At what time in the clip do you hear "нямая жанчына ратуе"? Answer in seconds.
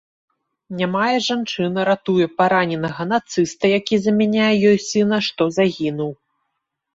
0.77-2.25